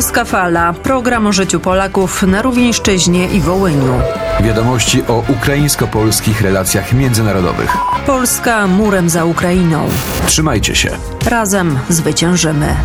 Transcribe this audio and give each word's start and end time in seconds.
Polska 0.00 0.24
Fala. 0.24 0.72
Program 0.72 1.26
o 1.26 1.32
życiu 1.32 1.60
Polaków 1.60 2.22
na 2.22 2.42
Rówieńszczyźnie 2.42 3.28
i 3.28 3.40
Wołyniu. 3.40 4.00
Wiadomości 4.40 5.02
o 5.08 5.24
ukraińsko-polskich 5.28 6.40
relacjach 6.40 6.92
międzynarodowych. 6.92 7.76
Polska 8.06 8.66
murem 8.66 9.10
za 9.10 9.24
Ukrainą. 9.24 9.88
Trzymajcie 10.26 10.74
się. 10.74 10.90
Razem 11.26 11.78
zwyciężymy. 11.88 12.76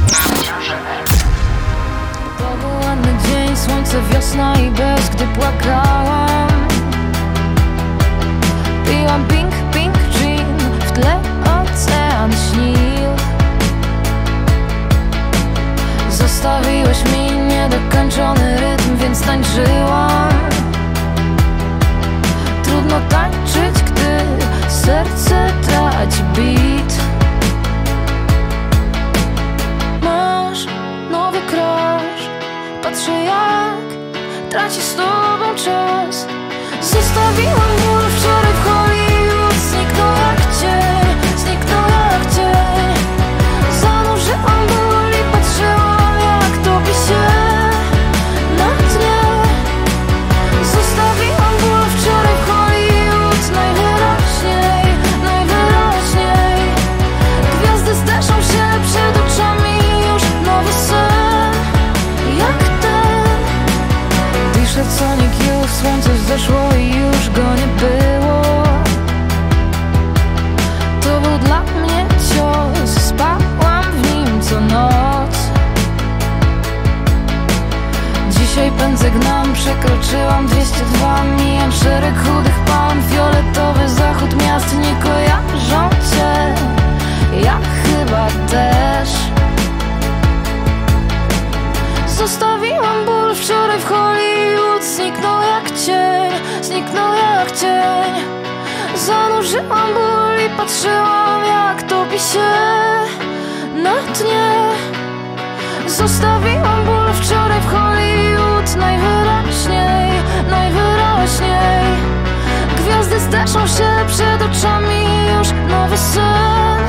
To 2.38 2.58
był 2.58 2.88
ładny 2.88 3.14
dzień, 3.28 3.58
słońce, 3.58 3.98
wiosna 4.14 4.56
i 4.60 4.72
bez, 4.72 5.10
gdy 5.10 5.28
płakałam 5.28 6.50
Piłam 8.90 9.28
pink, 9.28 9.52
pink 9.74 9.96
gin, 10.20 10.58
w 10.88 10.92
tle 10.92 11.20
ocean 11.44 12.32
śnił 12.32 12.95
Zostawiłeś 16.16 17.04
mi 17.04 17.32
niedokończony 17.32 18.58
rytm, 18.60 18.98
więc 18.98 19.22
tańczyłam. 19.22 20.30
Trudno 22.64 23.00
tańczyć, 23.10 23.84
gdy 23.84 24.20
serce 24.70 25.52
traci 25.68 26.24
beat. 26.24 26.94
Masz 30.02 30.66
nowy 31.12 31.40
crush. 31.42 32.30
Patrzę 32.84 33.12
jak 33.12 33.86
traci 34.50 34.82
z 34.82 34.96
tobą 34.96 35.56
czas. 35.56 36.28
Zostawiłam 36.82 37.76
ból 37.86 37.95
Zanurzyłam 99.06 99.94
ból 99.94 100.46
i 100.46 100.50
patrzyłam 100.58 101.46
jak 101.46 101.84
topi 101.84 102.20
się 102.20 102.50
na 103.84 103.96
dnie. 104.02 104.52
Zostawiłam 105.88 106.86
ból 106.86 107.14
wczoraj 107.14 107.60
w 107.62 107.68
Hollywood 107.68 108.76
Najwyraźniej, 108.76 110.12
najwyraźniej. 110.50 111.86
Gwiazdy 112.78 113.20
zderzą 113.20 113.68
się 113.68 114.06
przed 114.08 114.42
oczami 114.42 115.06
Już 115.38 115.48
nowy 115.70 115.98
sen 115.98 116.80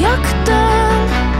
Jak 0.00 0.44
ten 0.44 1.33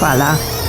Polska 0.00 0.16
Fala. 0.16 0.59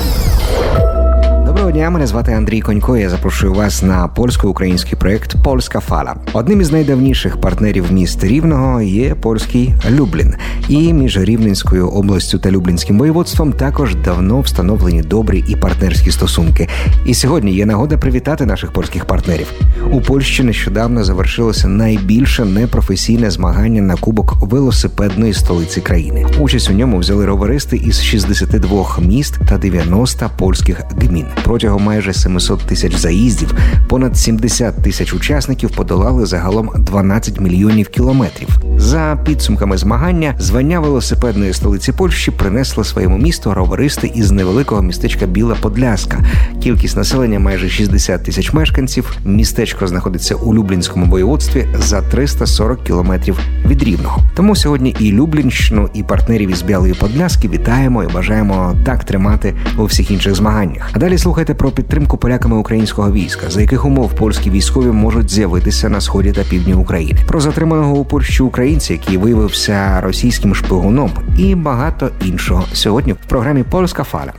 Дня, 1.82 1.90
мене 1.90 2.08
звати 2.08 2.32
Андрій 2.32 2.62
Конько. 2.62 2.98
Я 2.98 3.10
запрошую 3.10 3.54
вас 3.54 3.84
на 3.84 4.08
польсько-український 4.08 4.98
проект 4.98 5.36
Польська 5.44 5.80
фала. 5.80 6.16
Одним 6.34 6.62
із 6.62 6.72
найдавніших 6.72 7.42
партнерів 7.42 7.92
міст 7.92 8.24
Рівного 8.24 8.82
є 8.82 9.16
польський 9.16 9.74
Люблін. 9.90 10.36
І 10.70 10.94
між 10.94 11.18
Рівненською 11.18 11.90
областю 11.90 12.40
та 12.40 12.52
Люблінським 12.52 13.00
воєводством 13.00 13.54
також 13.54 13.96
давно 13.96 14.40
встановлені 14.42 15.02
добрі 15.02 15.44
і 15.48 15.56
партнерські 15.56 16.12
стосунки. 16.12 16.68
І 17.06 17.14
сьогодні 17.14 17.54
є 17.54 17.66
нагода 17.66 17.98
привітати 17.98 18.46
наших 18.46 18.72
польських 18.72 19.06
партнерів. 19.06 19.52
У 19.92 20.02
Польщі 20.02 20.44
нещодавно 20.44 21.04
завершилося 21.04 21.68
найбільше 21.68 22.46
непрофесійне 22.46 23.32
змагання 23.32 23.82
на 23.82 23.96
кубок 23.96 24.36
велосипедної 24.42 25.34
столиці 25.34 25.82
країни. 25.82 26.26
Участь 26.40 26.70
у 26.70 26.74
ньому 26.74 26.98
взяли 26.98 27.26
роверисти 27.26 27.78
із 27.78 28.04
62 28.04 28.98
міст 29.00 29.40
та 29.50 29.58
90 29.58 30.30
польських 30.38 30.82
гмін. 31.02 31.26
Протягом 31.44 31.71
майже 31.80 32.14
700 32.14 32.60
тисяч 32.60 32.96
заїздів 32.96 33.54
понад 33.88 34.18
70 34.18 34.84
тисяч 34.84 35.14
учасників 35.14 35.70
подолали 35.70 36.26
загалом 36.26 36.72
12 36.78 37.40
мільйонів 37.40 37.90
кілометрів. 37.90 38.48
За 38.78 39.20
підсумками 39.26 39.78
змагання, 39.78 40.36
звання 40.40 40.80
велосипедної 40.80 41.54
столиці 41.54 41.92
Польщі 41.92 42.32
принесли 42.32 42.84
своєму 42.84 43.18
місту 43.18 43.54
роверисти 43.54 44.12
із 44.16 44.32
невеликого 44.32 44.82
містечка 44.82 45.26
Біла 45.26 45.56
Подляска. 45.62 46.20
Кількість 46.64 46.98
населення 46.98 47.40
майже 47.40 47.70
60 47.70 48.24
тисяч 48.24 48.54
мешканців. 48.54 49.18
Містечко 49.26 49.88
знаходиться 49.88 50.36
у 50.36 50.56
Люблінському 50.56 51.06
воєводстві 51.06 51.68
за 51.80 52.02
340 52.02 52.84
кілометрів 52.84 53.40
від 53.68 53.84
Рівного. 53.84 54.22
Тому 54.36 54.56
сьогодні 54.56 54.96
і 55.00 55.12
Люблінщину, 55.12 55.90
і 55.94 56.04
партнерів 56.04 56.50
із 56.50 56.62
Білої 56.62 56.94
Подляски 56.94 57.48
вітаємо 57.48 58.04
і 58.04 58.08
бажаємо 58.08 58.76
так 58.86 59.04
тримати 59.04 59.54
у 59.78 59.86
всіх 59.86 60.12
інших 60.12 60.36
змаганнях. 60.36 60.90
А 60.94 61.00
далі 61.00 61.18
слухайте 61.18 61.51
про 61.54 61.72
підтримку 61.72 62.18
поляками 62.18 62.58
українського 62.58 63.12
війська, 63.12 63.50
за 63.50 63.62
яких 63.62 63.86
умов 63.86 64.14
польські 64.14 64.50
військові 64.50 64.92
можуть 64.92 65.30
з'явитися 65.30 65.90
на 65.90 66.02
сході 66.02 66.32
та 66.32 66.44
півдні 66.44 66.74
України, 66.74 67.20
про 67.28 67.42
затриманого 67.42 67.94
у 67.94 68.06
Польщі 68.06 68.44
українця, 68.44 68.94
який 68.94 69.18
виявився 69.18 70.02
російським 70.02 70.56
шпигуном, 70.56 71.12
і 71.38 71.56
багато 71.56 72.10
іншого. 72.26 72.66
Сьогодні 72.74 73.14
в 73.14 73.18
програмі 73.28 73.64
Польська 73.64 74.04
фаля. 74.04 74.34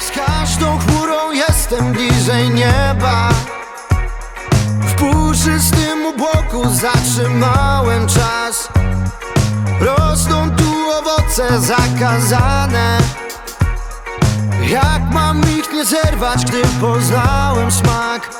Z 0.00 0.10
każdą 0.10 0.78
chmurą 0.78 1.32
jestem 1.32 1.92
bliżej 1.92 2.50
nieba 2.50 3.30
W 4.80 4.94
puszystym 4.94 6.06
obłoku 6.06 6.70
zatrzymałem 6.70 8.06
czas 8.06 8.68
Rosną 9.80 10.50
tu 10.56 10.70
owoce 10.98 11.60
zakazane 11.60 12.98
Jak 14.68 15.12
mam 15.12 15.40
ich 15.40 15.72
nie 15.72 15.84
zerwać, 15.84 16.44
gdy 16.44 16.62
poznałem 16.80 17.70
smak? 17.70 18.30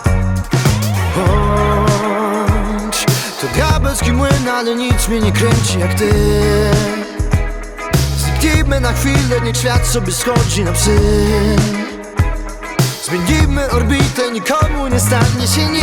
Bądź 1.17 3.05
to 3.41 3.47
diabelski 3.55 4.13
młyn, 4.13 4.49
ale 4.49 4.75
nic 4.75 5.09
mnie 5.09 5.21
nie 5.21 5.33
kręci 5.33 5.79
jak 5.79 5.95
ty. 5.95 6.11
Zniknijmy 8.17 8.81
na 8.81 8.93
chwilę, 8.93 9.41
niech 9.45 9.57
świat 9.57 9.87
sobie 9.87 10.13
schodzi 10.13 10.65
na 10.65 10.73
psy. 10.73 10.99
Zmienimy 13.05 13.71
orbitę, 13.71 14.33
nikomu 14.33 14.89
nie 14.89 15.01
stanie 15.01 15.47
się 15.55 15.67
nic. 15.67 15.83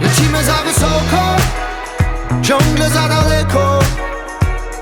Lecimy 0.00 0.44
za 0.44 0.54
wysoko, 0.54 1.36
ciągle 2.42 2.90
za 2.90 3.08
daleko 3.08 3.78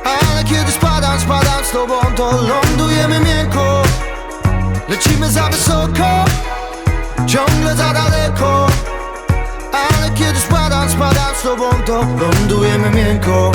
Ale 0.04 0.44
kiedyś 0.44 0.74
spadam, 1.18 1.44
spadam 1.44 1.64
z 1.64 1.70
tobą 1.70 1.94
To 2.16 2.30
lądujemy 2.30 3.20
miękko 3.20 3.82
Lecimy 4.88 5.30
za 5.30 5.48
wysoko 5.48 6.24
Ciągle 7.26 7.76
za 7.76 7.92
daleko. 7.92 8.66
Ale 9.72 10.10
kiedy 10.10 10.40
spadam, 10.40 10.90
spadam 10.90 11.34
z 11.40 11.42
tobą 11.42 11.64
To 11.86 12.04
lądujemy 12.20 12.90
miękko 12.90 13.52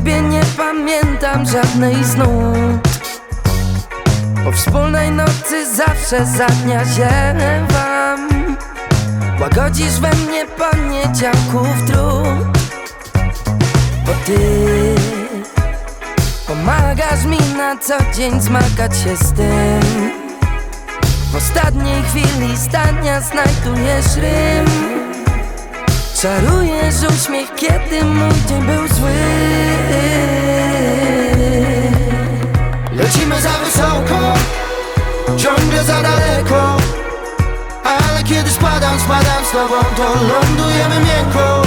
ciebie 0.00 0.22
nie 0.22 0.40
pamiętam 0.56 1.46
żadnej 1.46 2.04
z 2.04 2.16
nut. 2.16 2.88
Po 4.44 4.52
wspólnej 4.52 5.10
nocy 5.10 5.74
zawsze 5.76 6.26
za 6.26 6.46
dnia 6.46 6.84
ziewam 6.84 8.28
Łagodzisz 9.40 10.00
we 10.00 10.14
mnie 10.14 10.46
poniedziałków 10.46 11.68
trud 11.86 12.58
Bo 14.06 14.12
ty 14.26 14.38
Pomagasz 16.46 17.24
mi 17.24 17.38
na 17.56 17.76
co 17.76 17.94
dzień 18.14 18.40
zmagać 18.40 18.98
się 18.98 19.16
z 19.16 19.32
tym. 19.32 20.10
W 21.32 21.36
ostatniej 21.36 22.02
chwili 22.02 22.56
zdania 22.56 23.20
znajdujesz 23.20 24.16
rym 24.16 25.09
Czarujesz 26.22 26.94
uśmiech, 27.14 27.54
kiedy 27.54 28.04
mój 28.04 28.34
dzień 28.48 28.62
był 28.62 28.88
zły. 28.88 29.10
Lecimy 32.92 33.40
za 33.40 33.50
wysoko 33.50 34.34
Ciągle 35.36 35.84
za 35.84 36.02
daleko. 36.02 36.76
Ale 37.84 38.24
kiedy 38.24 38.50
spadam, 38.50 39.00
spadam 39.00 39.44
z 39.44 39.50
tobą 39.50 39.74
To 39.96 40.04
lądujemy 40.04 40.94
miękko. 41.00 41.62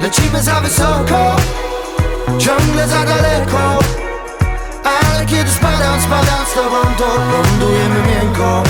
Lecimy 0.00 0.42
za 0.42 0.60
wysoko 0.60 1.36
Ciągle 2.38 2.88
za 2.88 3.04
daleko. 3.04 3.78
Ale 4.84 5.26
kiedy 5.26 5.50
spadam, 5.50 6.00
spadam 6.00 6.46
z 6.50 6.54
tobą 6.54 6.94
To 6.98 7.06
lądujemy 7.06 8.02
miękko 8.06 8.62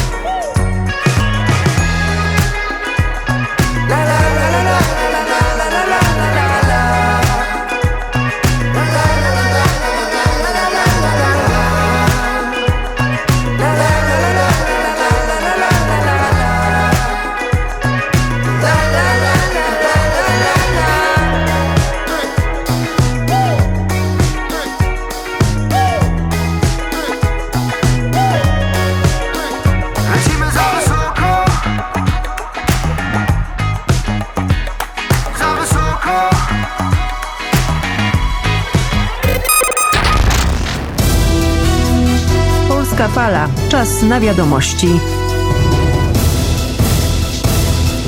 Czas 44.02 44.08
na. 44.08 45.00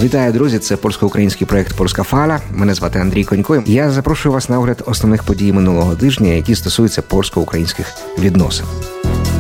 Вітаю, 0.02 0.32
друзі! 0.32 0.58
Це 0.58 0.76
польсько-український 0.76 1.46
проект 1.46 1.76
Польська 1.76 2.02
Фаля. 2.02 2.40
Мене 2.50 2.74
звати 2.74 2.98
Андрій 2.98 3.24
Конько. 3.24 3.62
Я 3.66 3.90
запрошую 3.90 4.32
вас 4.32 4.48
на 4.48 4.58
огляд 4.58 4.82
основних 4.86 5.22
подій 5.22 5.52
минулого 5.52 5.96
тижня, 5.96 6.28
які 6.28 6.54
стосуються 6.54 7.02
польсько-українських 7.02 7.86
відносин. 8.18 8.66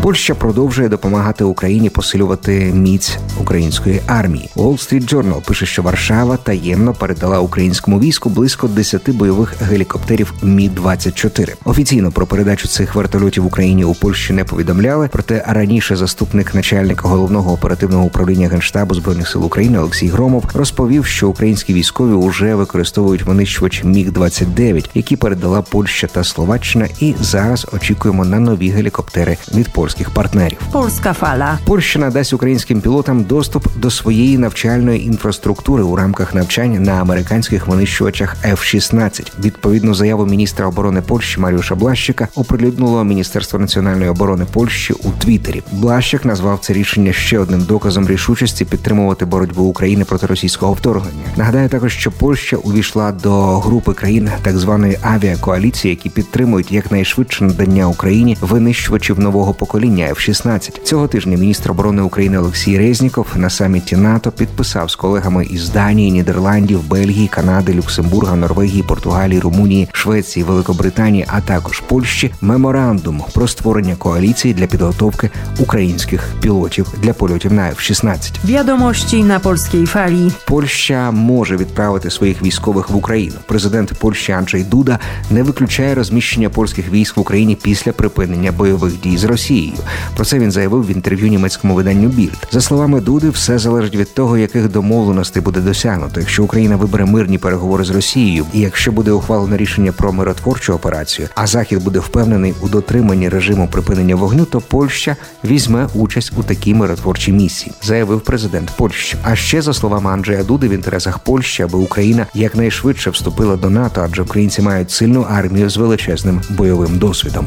Польща 0.04 0.34
продовжує 0.34 0.88
допомагати 0.88 1.44
Україні 1.44 1.90
посилювати 1.90 2.72
міць 2.74 3.18
української 3.40 4.00
армії. 4.06 4.50
Wall 4.56 4.72
Street 4.72 5.14
Journal 5.14 5.44
пише, 5.44 5.66
що 5.66 5.82
Варшава 5.82 6.36
таємно 6.36 6.92
передала 6.92 7.40
українському 7.40 8.00
війську 8.00 8.28
близько 8.28 8.68
10 8.68 9.10
бойових 9.10 9.62
гелікоптерів 9.62 10.34
Мі 10.42 10.68
24 10.68 11.54
Офіційно 11.64 12.10
про 12.10 12.26
передачу 12.26 12.68
цих 12.68 12.94
вертольотів 12.94 13.46
Україні 13.46 13.84
у 13.84 13.94
Польщі 13.94 14.32
не 14.32 14.44
повідомляли. 14.44 15.08
Проте 15.12 15.44
раніше 15.48 15.96
заступник 15.96 16.54
начальника 16.54 17.08
головного 17.08 17.52
оперативного 17.52 18.04
управління 18.04 18.48
генштабу 18.48 18.94
збройних 18.94 19.28
сил 19.28 19.44
України 19.44 19.78
Олексій 19.78 20.08
Громов 20.08 20.44
розповів, 20.54 21.06
що 21.06 21.28
українські 21.28 21.74
військові 21.74 22.12
уже 22.12 22.54
використовують 22.54 23.22
винищувач 23.22 23.84
Міг 23.84 24.12
29 24.12 24.90
які 24.94 25.16
передала 25.16 25.62
Польща 25.62 26.06
та 26.06 26.24
Словаччина, 26.24 26.88
і 27.00 27.14
зараз 27.20 27.66
очікуємо 27.72 28.24
на 28.24 28.40
нові 28.40 28.68
гелікоптери 28.68 29.36
від 29.54 29.72
польських 29.94 30.10
партнерів. 30.10 30.58
Polska 30.72 31.20
Fala. 31.20 31.58
Польща 31.64 31.98
надасть 31.98 32.32
українським 32.32 32.80
пілотам 32.80 33.24
доступ 33.24 33.66
до 33.76 33.90
своєї 33.90 34.38
навчальної 34.38 35.06
інфраструктури 35.06 35.82
у 35.82 35.96
рамках 35.96 36.34
навчання 36.34 36.80
на 36.80 36.92
американських 36.92 37.68
винищувачах 37.68 38.36
F-16. 38.44 39.32
Відповідну 39.44 39.94
заяву 39.94 40.26
міністра 40.26 40.66
оборони 40.66 41.02
Польщі 41.02 41.40
Маріуша 41.40 41.74
Блащика 41.74 42.28
оприлюднило 42.34 43.04
Міністерство 43.04 43.58
національної 43.58 44.10
оборони 44.10 44.46
Польщі 44.52 44.92
у 44.92 45.10
Твіттері. 45.18 45.62
Блащик 45.72 46.24
назвав 46.24 46.58
це 46.62 46.72
рішення 46.72 47.12
ще 47.12 47.38
одним 47.38 47.60
доказом 47.60 48.08
рішучості 48.08 48.64
підтримувати 48.64 49.24
боротьбу 49.24 49.62
України 49.64 50.04
проти 50.04 50.26
російського 50.26 50.72
вторгнення. 50.72 51.24
Нагадаю 51.36 51.68
також, 51.68 51.92
що 51.92 52.10
Польща 52.10 52.56
увійшла 52.56 53.12
до 53.12 53.58
групи 53.58 53.92
країн 53.92 54.30
так 54.42 54.58
званої 54.58 54.98
авіакоаліції, 55.02 55.90
які 55.90 56.08
підтримують 56.08 56.72
якнайшвидше 56.72 57.44
надання 57.44 57.88
Україні 57.88 58.36
винищувачів 58.40 59.20
нового 59.20 59.54
покоління 59.54 59.83
F-16. 59.90 60.82
Цього 60.82 61.08
тижня 61.08 61.36
міністр 61.36 61.70
оборони 61.70 62.02
України 62.02 62.38
Олексій 62.38 62.78
Резніков 62.78 63.26
на 63.36 63.50
саміті 63.50 63.96
НАТО 63.96 64.32
підписав 64.32 64.90
з 64.90 64.96
колегами 64.96 65.44
із 65.44 65.68
Данії, 65.68 66.12
Нідерландів, 66.12 66.88
Бельгії, 66.88 67.28
Канади, 67.28 67.74
Люксембурга, 67.74 68.36
Норвегії, 68.36 68.82
Португалії, 68.82 69.40
Румунії, 69.40 69.88
Швеції, 69.92 70.44
Великобританії, 70.44 71.26
а 71.28 71.40
також 71.40 71.80
Польщі 71.80 72.34
меморандум 72.40 73.22
про 73.34 73.48
створення 73.48 73.96
коаліції 73.96 74.54
для 74.54 74.66
підготовки 74.66 75.30
українських 75.58 76.34
пілотів 76.40 76.86
для 77.02 77.12
польотів 77.12 77.52
на 77.52 77.62
F-16. 77.62 78.16
Wiadomości 78.44 79.24
na 79.24 79.40
Polskiej 79.40 79.84
Fali. 79.84 80.32
Польща 80.46 81.10
може 81.10 81.56
відправити 81.56 82.10
своїх 82.10 82.42
військових 82.42 82.90
в 82.90 82.96
Україну. 82.96 83.34
Президент 83.46 83.92
Польщі 83.94 84.32
Анджей 84.32 84.64
Дуда 84.64 84.98
не 85.30 85.42
виключає 85.42 85.94
розміщення 85.94 86.50
польських 86.50 86.90
військ 86.90 87.16
в 87.16 87.20
Україні 87.20 87.56
після 87.62 87.92
припинення 87.92 88.52
бойових 88.52 89.00
дій 89.00 89.16
з 89.16 89.24
Росією. 89.24 89.73
Про 90.16 90.24
це 90.24 90.38
він 90.38 90.50
заявив 90.50 90.86
в 90.86 90.90
інтерв'ю 90.90 91.28
німецькому 91.28 91.74
виданню 91.74 92.08
Більд. 92.08 92.46
За 92.50 92.60
словами 92.60 93.00
Дуди, 93.00 93.30
все 93.30 93.58
залежить 93.58 93.96
від 93.96 94.14
того, 94.14 94.38
яких 94.38 94.70
домовленостей 94.70 95.42
буде 95.42 95.60
досягнуто. 95.60 96.20
Якщо 96.20 96.44
Україна 96.44 96.76
вибере 96.76 97.04
мирні 97.04 97.38
переговори 97.38 97.84
з 97.84 97.90
Росією, 97.90 98.46
і 98.52 98.60
якщо 98.60 98.92
буде 98.92 99.12
ухвалено 99.12 99.56
рішення 99.56 99.92
про 99.92 100.12
миротворчу 100.12 100.72
операцію, 100.74 101.28
а 101.34 101.46
Захід 101.46 101.84
буде 101.84 101.98
впевнений 101.98 102.54
у 102.60 102.68
дотриманні 102.68 103.28
режиму 103.28 103.68
припинення 103.68 104.16
вогню, 104.16 104.44
то 104.44 104.60
Польща 104.60 105.16
візьме 105.44 105.88
участь 105.94 106.32
у 106.36 106.42
такій 106.42 106.74
миротворчій 106.74 107.32
місії, 107.32 107.72
заявив 107.82 108.20
президент 108.20 108.70
Польщі. 108.76 109.16
А 109.22 109.36
ще 109.36 109.62
за 109.62 109.74
словами 109.74 110.10
Анджея 110.10 110.44
Дуди, 110.44 110.68
в 110.68 110.72
інтересах 110.72 111.18
Польщі, 111.18 111.62
аби 111.62 111.78
Україна 111.78 112.26
якнайшвидше 112.34 113.10
вступила 113.10 113.56
до 113.56 113.70
НАТО, 113.70 114.02
адже 114.04 114.22
українці 114.22 114.62
мають 114.62 114.90
сильну 114.90 115.26
армію 115.30 115.70
з 115.70 115.76
величезним 115.76 116.40
бойовим 116.50 116.98
досвідом. 116.98 117.46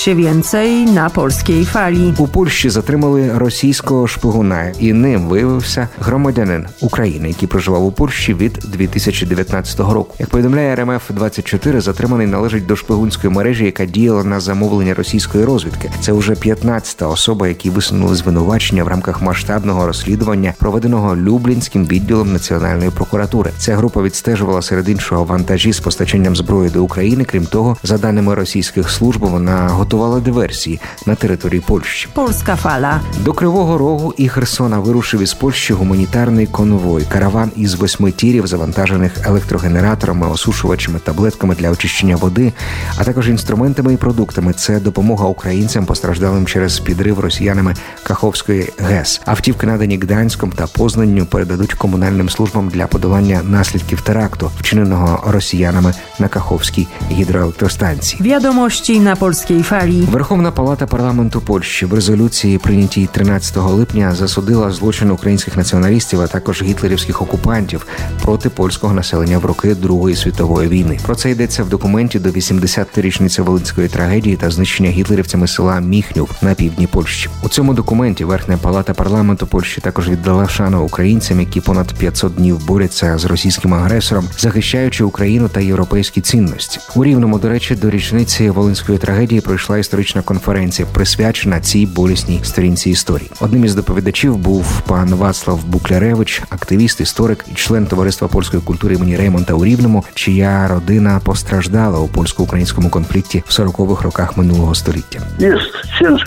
Się 0.00 0.14
więcej 0.14 0.86
na 0.86 1.10
polskiej 1.10 1.39
polskiej 1.40 1.64
fali. 1.64 2.14
У 2.18 2.26
Польщі 2.26 2.70
затримали 2.70 3.38
російського 3.38 4.06
шпигуна, 4.06 4.72
і 4.78 4.92
ним 4.92 5.28
виявився 5.28 5.88
громадянин 6.00 6.66
України, 6.80 7.28
який 7.28 7.48
проживав 7.48 7.84
у 7.84 7.92
Польщі 7.92 8.34
від 8.34 8.52
2019 8.52 9.80
року. 9.80 10.14
Як 10.18 10.28
повідомляє 10.28 10.76
РМФ 10.76 11.10
24 11.10 11.80
затриманий 11.80 12.26
належить 12.26 12.66
до 12.66 12.76
шпигунської 12.76 13.32
мережі, 13.32 13.64
яка 13.64 13.84
діяла 13.84 14.24
на 14.24 14.40
замовлення 14.40 14.94
російської 14.94 15.44
розвідки. 15.44 15.90
Це 16.00 16.12
вже 16.12 16.32
15-та 16.32 17.06
особа, 17.06 17.48
які 17.48 17.70
висунули 17.70 18.14
звинувачення 18.14 18.84
в 18.84 18.88
рамках 18.88 19.22
масштабного 19.22 19.86
розслідування, 19.86 20.54
проведеного 20.58 21.16
Люблінським 21.16 21.86
відділом 21.86 22.32
національної 22.32 22.90
прокуратури. 22.90 23.50
Ця 23.58 23.76
група 23.76 24.02
відстежувала 24.02 24.62
серед 24.62 24.88
іншого 24.88 25.24
вантажі 25.24 25.72
з 25.72 25.80
постачанням 25.80 26.36
зброї 26.36 26.70
до 26.70 26.84
України. 26.84 27.24
Крім 27.24 27.46
того, 27.46 27.76
за 27.82 27.98
даними 27.98 28.34
російських 28.34 28.90
служб, 28.90 29.20
вона 29.20 29.68
готувала 29.68 30.20
диверсії 30.20 30.80
на 31.06 31.14
території 31.14 31.29
Польщі. 31.66 32.08
Polska 32.14 32.56
fala. 32.62 33.00
До 33.24 33.32
Кривого 33.32 33.78
Рогу 33.78 34.14
і 34.16 34.28
Херсона 34.28 34.78
вирушив 34.78 35.22
із 35.22 35.34
Польщі 35.34 35.72
гуманітарний 35.72 36.46
конвой, 36.46 37.04
караван 37.12 37.50
із 37.56 37.74
восьми 37.74 38.12
тірів, 38.12 38.46
завантажених 38.46 39.12
електрогенераторами, 39.26 40.28
осушувачами, 40.28 40.98
таблетками 40.98 41.54
для 41.54 41.70
очищення 41.70 42.16
води, 42.16 42.52
а 42.96 43.04
також 43.04 43.28
інструментами 43.28 43.94
і 43.94 43.96
продуктами. 43.96 44.52
Це 44.52 44.80
допомога 44.80 45.26
українцям, 45.26 45.86
постраждалим 45.86 46.46
через 46.46 46.80
підрив 46.80 47.20
росіянами 47.20 47.74
Каховської 48.02 48.72
ГЕС. 48.78 49.20
Автівки 49.26 49.66
надані 49.66 49.98
Гданськом 49.98 50.52
та 50.52 50.66
Познанню 50.66 51.26
передадуть 51.26 51.74
комунальним 51.74 52.28
службам 52.28 52.68
для 52.68 52.86
подолання 52.86 53.40
наслідків 53.42 54.00
теракту, 54.00 54.50
вчиненого 54.58 55.32
росіянами 55.32 55.94
на 56.18 56.28
Каховській 56.28 56.88
гідроелектростанції. 57.10 58.22
Wiadomości 58.22 59.00
na 59.00 59.16
polskiej 59.16 59.62
fali. 59.62 60.10
Верховна 60.10 60.50
Палата 60.50 60.86
парламенту 60.86 61.19
Польщі 61.28 61.86
в 61.86 61.94
резолюції, 61.94 62.58
прийнятій 62.58 63.08
13 63.12 63.56
липня, 63.56 64.14
засудила 64.14 64.70
злочин 64.70 65.10
українських 65.10 65.56
націоналістів, 65.56 66.20
а 66.20 66.26
також 66.26 66.62
гітлерівських 66.62 67.22
окупантів 67.22 67.86
проти 68.22 68.50
польського 68.50 68.94
населення 68.94 69.38
в 69.38 69.44
роки 69.44 69.74
Другої 69.74 70.16
світової 70.16 70.68
війни. 70.68 70.98
Про 71.02 71.14
це 71.14 71.30
йдеться 71.30 71.64
в 71.64 71.68
документі 71.68 72.18
до 72.18 72.28
80-ї 72.28 73.00
річниці 73.00 73.42
Волинської 73.42 73.88
трагедії 73.88 74.36
та 74.36 74.50
знищення 74.50 74.90
гітлерівцями 74.90 75.48
села 75.48 75.80
Міхнюв 75.80 76.30
на 76.42 76.54
півдні 76.54 76.86
Польщі. 76.86 77.28
У 77.42 77.48
цьому 77.48 77.74
документі 77.74 78.24
Верхня 78.24 78.58
Палата 78.62 78.94
парламенту 78.94 79.46
Польщі 79.46 79.80
також 79.80 80.08
віддала 80.08 80.48
шану 80.48 80.84
українцям, 80.84 81.40
які 81.40 81.60
понад 81.60 81.94
500 81.94 82.34
днів 82.34 82.66
борються 82.66 83.18
з 83.18 83.24
російським 83.24 83.74
агресором, 83.74 84.28
захищаючи 84.38 85.04
Україну 85.04 85.48
та 85.48 85.60
європейські 85.60 86.20
цінності. 86.20 86.80
У 86.94 87.04
рівному, 87.04 87.38
до 87.38 87.48
речі, 87.48 87.74
до 87.74 87.90
річниці 87.90 88.50
Волинської 88.50 88.98
трагедії 88.98 89.40
пройшла 89.40 89.78
історична 89.78 90.22
конференція, 90.22 90.88
присвячена 91.10 91.60
цій 91.60 91.86
болісній 91.86 92.40
сторінці 92.42 92.90
історії. 92.90 93.30
Одним 93.40 93.64
із 93.64 93.74
доповідачів 93.74 94.36
був 94.36 94.80
пан 94.80 95.14
Вацлав 95.14 95.64
Букляревич, 95.64 96.42
активіст, 96.50 97.00
історик 97.00 97.44
і 97.52 97.54
член 97.54 97.86
товариства 97.86 98.28
польської 98.28 98.62
культури 98.62 98.94
імені 98.94 99.16
Реймонта 99.16 99.54
у 99.54 99.64
Рівному, 99.64 100.04
чия 100.14 100.68
родина 100.68 101.20
постраждала 101.24 101.98
у 101.98 102.08
польсько-українському 102.08 102.90
конфлікті 102.90 103.42
в 103.46 103.50
40-х 103.50 104.04
роках 104.04 104.36
минулого 104.36 104.74
століття. 104.74 105.20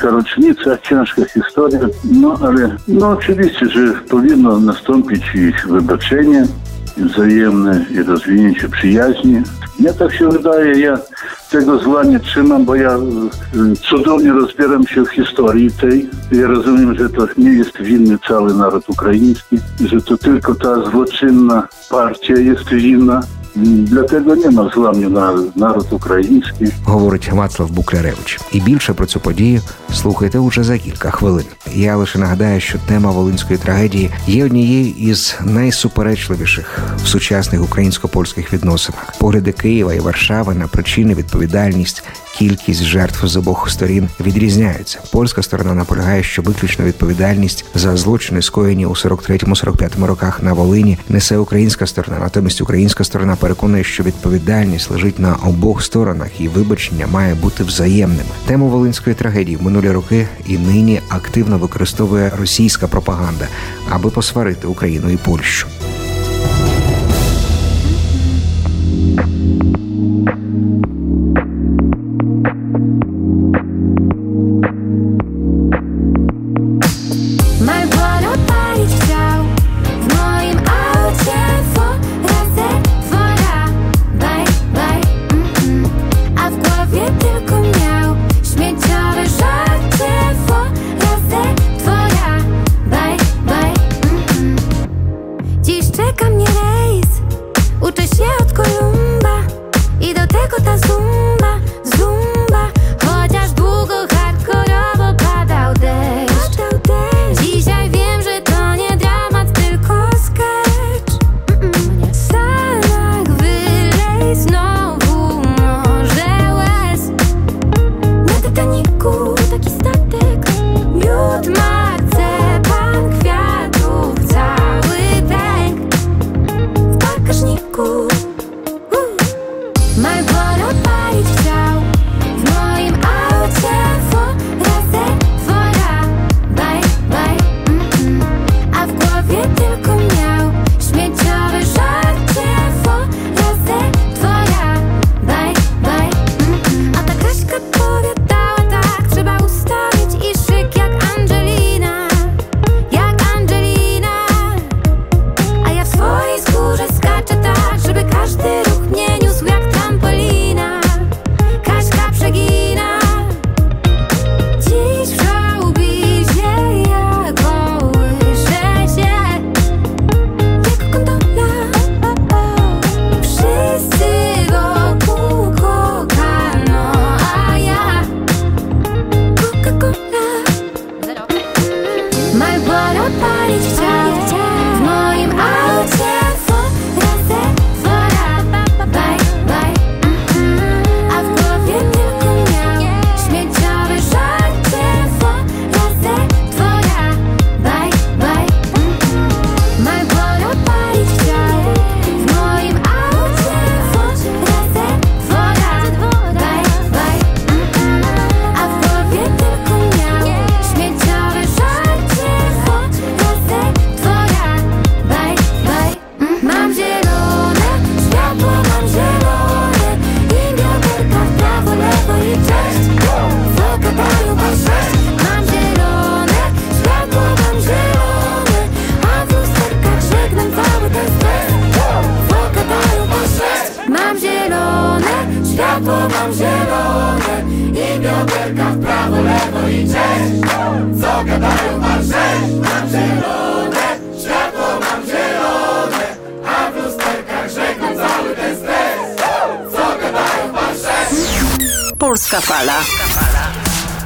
Rocznica, 0.04 0.78
ciężka 0.90 1.22
historia, 1.34 1.90
no 2.04 2.38
ale 2.42 2.78
no 2.88 3.10
oczywiście, 3.10 3.66
że 3.66 3.94
powinno 4.10 4.60
nastąpić 4.60 5.24
ich 5.36 5.68
wybaczenie, 5.68 6.48
i 6.98 7.04
wzajemne 7.04 7.86
i 7.92 8.04
rozwinięcie 8.04 8.70
przyjaźni. 8.70 9.42
Mnie 9.80 9.94
tak 9.94 10.13
się 10.13 10.30
wydaje, 10.30 10.80
ja 10.80 10.98
tego 11.51 11.80
zła 11.80 12.03
nie 12.03 12.20
trzymam, 12.20 12.65
bo 12.65 12.75
ja 12.75 12.98
y, 12.98 13.75
cudownie 13.75 14.32
rozbieram 14.32 14.88
się 14.88 15.06
w 15.06 15.10
historii 15.10 15.72
tej. 15.72 16.10
Ja 16.32 16.48
rozumiem, 16.48 16.96
że 16.96 17.10
to 17.10 17.27
nie 17.38 17.53
jest 17.53 17.82
winny 17.82 18.18
cały 18.27 18.53
naród 18.53 18.89
ukraiński, 18.89 19.60
że 19.86 20.01
to 20.01 20.18
tylko 20.18 20.56
ta 20.56 20.89
złoczynna 20.92 21.68
partia 21.89 22.34
jest 22.34 22.70
winna. 22.70 23.22
Ma 23.56 24.70
zła 24.74 24.92
mnie 24.92 25.10
na 25.10 25.34
naród 25.56 25.88
говорить 26.86 27.32
Вацлав 27.32 27.72
Букляревич. 27.72 28.40
І 28.52 28.62
більше 28.62 28.94
про 28.94 29.06
цю 29.06 29.20
подію 29.20 29.62
слухайте 29.94 30.40
уже 30.40 30.64
за 30.64 30.78
кілька 30.78 31.12
хвилин. 31.12 31.46
Я 31.76 31.96
лише 31.96 32.20
нагадаю, 32.20 32.62
що 32.62 32.78
тема 32.88 33.12
волинської 33.12 33.60
трагедії 33.60 34.10
є 34.28 34.46
однією 34.46 34.94
із 34.98 35.36
найсуперечливіших 35.46 36.80
в 37.04 37.08
сучасних 37.08 37.64
українсько-польських 37.64 38.54
відносинах. 38.54 39.14
Погляди 39.20 39.52
Києва 39.52 39.94
і 39.94 40.00
Варшави 40.00 40.54
на 40.54 40.68
причини, 40.68 41.14
відповідальність, 41.14 42.04
кількість 42.38 42.84
жертв 42.84 43.28
з 43.28 43.38
обох 43.38 43.70
сторін 43.70 44.10
відрізняються. 44.20 45.00
Польська 45.12 45.44
сторона 45.44 45.74
наполягає, 45.74 46.24
що 46.24 46.42
виключно 46.42 46.86
відповідальність 46.86 47.66
за 47.76 47.98
злочини, 47.98 48.42
скоєні 48.42 48.86
у 48.86 48.90
43-45 48.90 50.06
роках 50.06 50.44
на 50.44 50.54
Волині, 50.54 50.98
несе 51.10 51.38
українська 51.38 51.88
сторона. 51.88 52.20
Натомість 52.20 52.62
українська 52.62 53.04
сторона 53.04 53.36
переконує, 53.44 53.84
що 53.84 54.04
відповідальність 54.04 54.92
лежить 54.92 55.20
на 55.20 55.36
обох 55.36 55.84
сторонах, 55.84 56.42
і 56.42 56.48
вибачення 56.48 57.08
має 57.08 57.36
бути 57.36 57.64
взаємними. 57.64 58.30
Тему 58.46 58.68
волинської 58.68 59.16
трагедії 59.16 59.58
в 59.58 59.64
минулі 59.64 59.92
роки 59.92 60.28
і 60.46 60.58
нині 60.58 61.02
активно 61.10 61.58
використовує 61.58 62.32
російська 62.40 62.88
пропаганда, 62.88 63.48
аби 63.90 64.10
посварити 64.10 64.68
Україну 64.68 65.10
і 65.10 65.18
Польщу. 65.18 65.68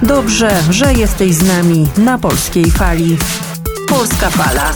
Dobrze, 0.08 0.50
że 0.70 0.94
jesteś 0.94 1.36
z 1.36 1.48
nami 1.48 1.88
na 1.98 2.18
polskiej 2.18 2.72
fali. 2.72 3.18
Polska 3.90 4.30
Fala. 4.30 4.74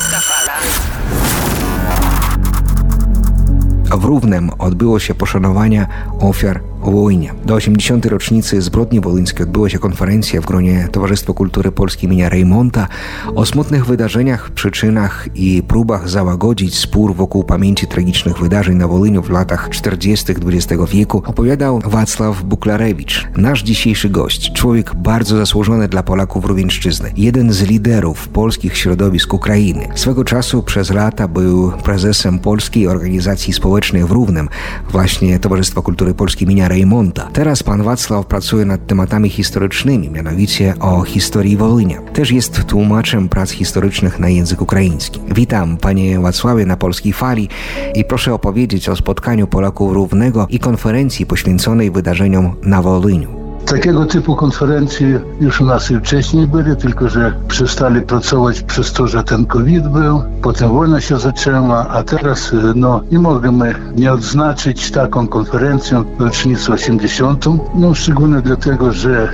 W 3.97 4.03
Równem 4.03 4.49
odbyło 4.59 4.99
się 4.99 5.13
poszanowania 5.15 5.87
ofiar 6.19 6.70
wojny. 6.81 7.29
Do 7.45 7.53
80. 7.53 8.05
rocznicy 8.05 8.61
zbrodni 8.61 8.99
wołyńskiej 8.99 9.43
odbyła 9.43 9.69
się 9.69 9.79
konferencja 9.79 10.41
w 10.41 10.45
gronie 10.45 10.87
Towarzystwa 10.91 11.33
Kultury 11.33 11.71
Polskiej 11.71 12.09
imienia 12.09 12.29
Reymonta 12.29 12.87
o 13.35 13.45
smutnych 13.45 13.85
wydarzeniach, 13.85 14.51
przyczynach 14.51 15.27
i 15.35 15.63
próbach 15.67 16.09
załagodzić 16.09 16.77
spór 16.77 17.15
wokół 17.15 17.43
pamięci 17.43 17.87
tragicznych 17.87 18.37
wydarzeń 18.37 18.75
na 18.75 18.87
Wolyniu 18.87 19.21
w 19.21 19.29
latach 19.29 19.69
40. 19.69 20.33
XX 20.47 20.83
wieku 20.91 21.23
opowiadał 21.25 21.79
Wacław 21.85 22.43
Buklarewicz, 22.43 23.27
nasz 23.37 23.63
dzisiejszy 23.63 24.09
gość, 24.09 24.53
człowiek 24.53 24.95
bardzo 24.95 25.37
zasłużony 25.37 25.87
dla 25.87 26.03
Polaków 26.03 26.45
Rówieńszczyzny, 26.45 27.11
jeden 27.17 27.53
z 27.53 27.61
liderów 27.61 28.27
polskich 28.27 28.77
środowisk 28.77 29.33
Ukrainy. 29.33 29.87
Swego 29.95 30.23
czasu 30.23 30.63
przez 30.63 30.89
lata 30.91 31.27
był 31.27 31.71
prezesem 31.71 32.39
Polskiej 32.39 32.87
Organizacji 32.87 33.53
Społecznej 33.53 34.03
w 34.03 34.11
Równem, 34.11 34.49
właśnie 34.91 35.39
Towarzystwa 35.39 35.81
Kultury 35.81 36.13
Polskiej 36.13 36.47
imienia 36.47 36.70
Teraz 37.33 37.63
pan 37.63 37.83
Wacław 37.83 38.25
pracuje 38.25 38.65
nad 38.65 38.87
tematami 38.87 39.29
historycznymi, 39.29 40.09
mianowicie 40.09 40.73
o 40.79 41.01
historii 41.03 41.57
Wolynia. 41.57 42.01
Też 42.01 42.31
jest 42.31 42.63
tłumaczem 42.65 43.29
prac 43.29 43.51
historycznych 43.51 44.19
na 44.19 44.29
język 44.29 44.61
ukraiński. 44.61 45.19
Witam 45.35 45.77
panie 45.77 46.19
Wacławie 46.19 46.65
na 46.65 46.77
Polskiej 46.77 47.13
Fali 47.13 47.49
i 47.95 48.05
proszę 48.05 48.33
opowiedzieć 48.33 48.89
o 48.89 48.95
spotkaniu 48.95 49.47
Polaków 49.47 49.93
Równego 49.93 50.47
i 50.49 50.59
konferencji 50.59 51.25
poświęconej 51.25 51.91
wydarzeniom 51.91 52.55
na 52.63 52.81
Wolyniu. 52.81 53.40
Takiego 53.65 54.05
typu 54.05 54.35
konferencje 54.35 55.21
już 55.41 55.61
u 55.61 55.65
nas 55.65 55.91
i 55.91 55.99
wcześniej 55.99 56.47
były, 56.47 56.75
tylko 56.75 57.09
że 57.09 57.33
przestali 57.47 58.01
pracować 58.01 58.61
przez 58.61 58.93
to, 58.93 59.07
że 59.07 59.23
ten 59.23 59.45
COVID 59.45 59.87
był, 59.87 60.23
potem 60.41 60.69
wojna 60.69 61.01
się 61.01 61.19
zaczęła, 61.19 61.87
a 61.87 62.03
teraz 62.03 62.53
y, 62.53 62.57
no, 62.75 63.01
nie 63.11 63.19
możemy 63.19 63.75
nie 63.95 64.13
odznaczyć 64.13 64.91
taką 64.91 65.27
konferencją 65.27 66.03
rocznicę 66.19 66.73
80. 66.73 67.45
No 67.75 67.93
szczególnie 67.93 68.41
dlatego, 68.41 68.91
że 68.91 69.29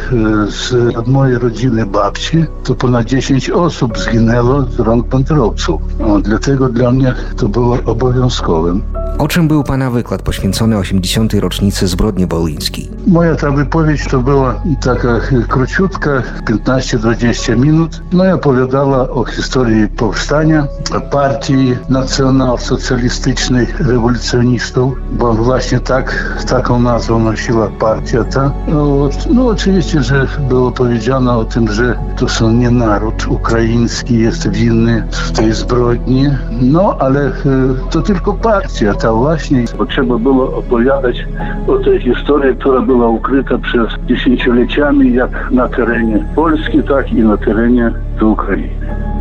y, 0.48 0.52
z 0.52 0.96
od 0.96 1.08
mojej 1.08 1.38
rodziny 1.38 1.86
babci 1.86 2.46
to 2.64 2.76
ponad 2.76 3.06
10 3.06 3.50
osób 3.50 3.98
zginęło 3.98 4.62
z 4.64 4.80
rąk 4.80 5.08
banderowców. 5.08 5.82
No, 6.00 6.20
dlatego 6.22 6.70
dla 6.70 6.92
mnie 6.92 7.14
to 7.38 7.50
było 7.50 7.78
obowiązkowym. 7.86 8.82
O 9.18 9.28
czym 9.28 9.48
był 9.48 9.64
pana 9.64 9.92
wykład 9.92 10.22
poświęcony 10.22 10.78
80. 10.78 11.34
rocznicy 11.34 11.88
zbrodni 11.88 12.28
wołyńskiej? 12.28 12.90
Moja 13.08 13.36
ta 13.36 13.52
wypowiedź 13.52 14.08
to 14.08 14.20
była 14.20 14.62
taka 14.82 15.20
króciutka, 15.48 16.10
15-20 16.46 17.58
minut. 17.58 18.02
No 18.12 18.26
i 18.26 18.32
opowiadała 18.32 19.10
o 19.10 19.26
historii 19.26 19.88
powstania 19.88 20.68
partii 21.12 21.76
nacjonalsocjalistycznej 21.90 23.68
rewolucjonistów, 23.80 24.94
bo 25.12 25.34
właśnie 25.34 25.80
tak, 25.80 26.38
taką 26.48 26.80
nazwę 26.80 27.20
nosiła 27.20 27.68
partia 27.68 28.24
ta. 28.24 28.52
No, 28.68 29.10
no 29.34 29.48
oczywiście, 29.48 30.04
że 30.04 30.28
było 30.50 30.72
powiedziane 30.72 31.38
o 31.38 31.46
tym, 31.46 31.72
że 31.72 31.98
to 32.18 32.30
są 32.30 32.52
nie 32.52 32.72
naród 32.72 33.28
ukraiński 33.28 34.20
jest 34.20 34.50
winny 34.50 35.08
w 35.12 35.32
tej 35.32 35.54
zbrodni, 35.54 36.30
no 36.62 36.96
ale 37.00 37.28
y, 37.28 37.32
to 37.90 38.02
tylko 38.02 38.34
partia 38.34 38.94
ta 39.02 39.14
właśnie. 39.14 39.66
Bo 39.78 39.86
trzeba 39.86 40.18
było 40.18 40.58
opowiadać 40.58 41.26
o 41.68 41.78
tej 41.78 42.02
historii, 42.02 42.56
która 42.56 42.82
była 42.82 43.08
ukryta 43.08 43.58
przez 43.58 43.88
dziesięcioleciami, 44.08 45.14
jak 45.14 45.52
na 45.52 45.68
terenie 45.68 46.26
Polski, 46.36 46.84
tak 46.84 47.12
i 47.12 47.16
na 47.16 47.38
terenie 47.38 47.92
Ukrainy. 48.22 48.70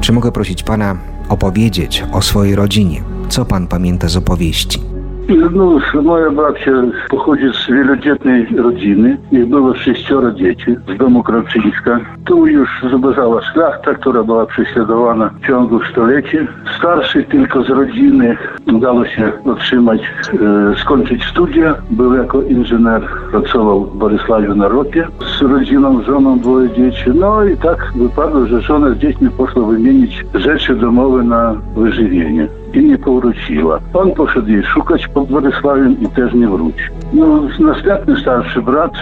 Czy 0.01 0.13
mogę 0.13 0.33
prosić 0.33 0.63
pana 0.63 0.97
opowiedzieć 1.29 2.05
o 2.13 2.23
swojej 2.23 2.55
rodzinie? 2.55 3.03
Co 3.29 3.45
pan 3.45 3.67
pamięta 3.67 4.09
z 4.09 4.17
opowieści? 4.17 4.96
No, 5.29 5.81
moja 6.03 6.31
babcia 6.31 6.73
pochodzi 7.11 7.45
z 7.53 7.71
wielodzietnej 7.71 8.47
rodziny. 8.57 9.17
Ich 9.33 9.47
było 9.47 9.75
sześcioro 9.75 10.33
dzieci 10.33 10.77
z 10.89 10.99
domu 10.99 11.23
Krawczyńska. 11.23 12.01
Tu 12.25 12.47
już 12.47 12.69
zobaczyła 12.91 13.43
szlachta, 13.43 13.95
która 13.95 14.23
była 14.23 14.47
prześladowana 14.47 15.31
w 15.43 15.47
ciągu 15.47 15.81
stuleci. 15.85 16.39
Starszy 16.79 17.25
tylko 17.25 17.63
z 17.63 17.69
rodziny 17.69 18.37
udało 18.75 19.07
się 19.07 19.33
otrzymać, 19.45 20.01
e, 20.01 20.79
skończyć 20.79 21.25
studia. 21.25 21.75
Był 21.91 22.15
jako 22.15 22.43
inżynier, 22.43 23.03
pracował 23.31 23.85
w 23.85 23.97
Borysławiu 23.97 24.55
na 24.55 24.69
ropie. 24.69 25.09
Z 25.39 25.43
rodziną, 25.43 26.03
żoną, 26.03 26.39
dwoje 26.39 26.71
dzieci. 26.71 27.11
No 27.15 27.45
i 27.45 27.57
tak 27.57 27.93
wypadło, 27.97 28.47
że 28.47 28.61
żona 28.61 28.91
z 28.91 28.99
dziećmi 28.99 29.31
poszła 29.31 29.67
wymienić 29.67 30.25
rzeczy 30.35 30.75
domowe 30.75 31.23
na 31.25 31.55
wyżywienie 31.77 32.49
i 32.75 32.85
nie 32.85 32.99
powróciła. 32.99 33.79
On 33.95 34.13
poszedł 34.13 34.49
jej 34.49 34.63
szukać 34.65 35.09
pod 35.09 35.29
Władysławiem 35.29 35.97
i 36.01 36.09
też 36.09 36.35
nie 36.35 36.49
wrócił. 36.49 36.87
No, 37.13 37.27
następny 37.61 38.21
starszy 38.21 38.63
brat 38.63 38.93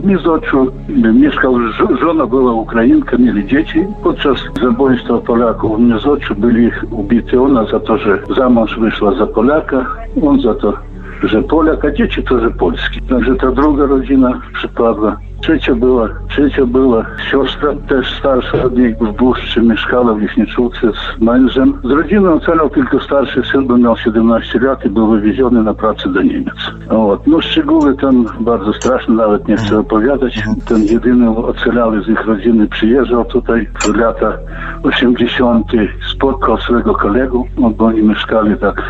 w 0.00 0.06
Mizoczu 0.06 0.66
mieszkał, 1.14 1.54
żo- 1.60 1.96
żona 2.00 2.26
była 2.26 2.52
Ukrainka, 2.52 3.16
mieli 3.18 3.46
dzieci. 3.46 3.84
Podczas 4.02 4.38
zabójstwa 4.62 5.18
Polaków 5.18 5.76
w 5.76 5.80
Mizoczu 5.80 6.34
byli 6.34 6.70
ubity 6.90 7.40
ona 7.42 7.64
za 7.64 7.80
to, 7.80 7.98
że 7.98 8.18
za 8.36 8.48
mąż 8.50 8.78
wyszła 8.78 9.14
za 9.14 9.26
Polaka, 9.26 9.86
on 10.22 10.40
za 10.40 10.54
to, 10.54 10.72
że 11.28 11.42
Polak, 11.42 11.84
a 11.84 11.90
dzieci 11.90 12.22
to 12.22 12.40
ze 12.40 12.50
Polski. 12.50 13.00
No, 13.10 13.16
Także 13.16 13.36
ta 13.36 13.50
druga 13.50 13.86
rodzina 13.86 14.40
przypadła. 14.54 15.16
Trzecia 15.42 15.74
była, 15.74 16.08
trzecia 16.28 16.66
była 16.66 17.06
siostra, 17.30 17.74
też 17.88 18.18
starsza 18.18 18.62
od 18.62 18.76
niej 18.76 18.94
w 18.94 19.12
Błuszczy, 19.16 19.62
mieszkała 19.62 20.14
w 20.14 20.18
Wiśnieczówce 20.18 20.92
z 20.92 21.20
mężem. 21.20 21.80
Z 21.84 21.90
rodziną 21.90 22.32
ocalał 22.32 22.70
tylko 22.70 23.00
starszy 23.00 23.42
syn, 23.52 23.66
bo 23.66 23.76
miał 23.76 23.96
17 23.96 24.58
lat 24.58 24.84
i 24.84 24.90
był 24.90 25.10
wywieziony 25.10 25.62
na 25.62 25.74
pracę 25.74 26.08
do 26.08 26.22
Niemiec. 26.22 26.54
No, 26.88 27.18
no 27.26 27.40
szczegóły 27.40 27.96
tam 27.96 28.26
bardzo 28.40 28.72
straszne, 28.72 29.14
nawet 29.14 29.48
nie 29.48 29.56
chcę 29.56 29.64
mhm. 29.64 29.80
opowiadać. 29.80 30.38
Mhm. 30.38 30.56
Ten 30.68 30.82
jedyny 30.82 31.30
ocalały 31.30 32.02
z 32.02 32.08
ich 32.08 32.26
rodziny 32.26 32.66
przyjeżdżał 32.66 33.24
tutaj 33.24 33.68
w 33.80 33.96
lata 33.96 34.32
80. 34.82 35.66
spotkał 36.12 36.58
swojego 36.58 36.94
kolegę, 36.94 37.42
bo 37.76 37.84
oni 37.84 38.02
mieszkali 38.02 38.56
tak 38.56 38.82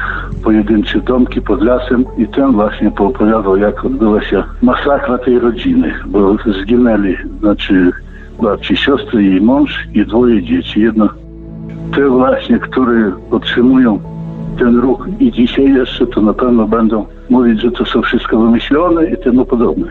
pojedyncze 0.42 1.00
domki 1.00 1.40
pod 1.40 1.62
lasem 1.62 2.04
i 2.18 2.28
ten 2.28 2.52
właśnie 2.52 2.90
poopowiadał, 2.90 3.56
jak 3.56 3.84
odbyła 3.84 4.22
się 4.22 4.44
masakra 4.62 5.18
tej 5.18 5.38
rodziny, 5.38 5.94
bo 6.06 6.36
zginęli, 6.62 7.16
znaczy 7.40 7.90
babci 8.42 8.76
siostry, 8.76 9.24
jej 9.24 9.40
mąż 9.40 9.88
i 9.94 10.06
dwoje 10.06 10.42
dzieci. 10.42 10.80
Jedno 10.80 11.08
te 11.94 12.08
właśnie, 12.08 12.58
które 12.58 13.12
otrzymują 13.30 14.00
ten 14.58 14.80
ruch 14.80 15.08
i 15.20 15.32
dzisiaj 15.32 15.74
jeszcze, 15.74 16.06
to 16.06 16.20
na 16.22 16.34
pewno 16.34 16.68
będą 16.68 17.06
mówić, 17.30 17.60
że 17.60 17.70
to 17.70 17.84
są 17.84 18.02
wszystko 18.02 18.38
wymyślone 18.38 19.10
i 19.10 19.16
temu 19.16 19.46
podobne. 19.46 19.86